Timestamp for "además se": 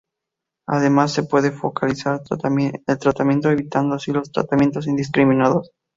0.67-1.21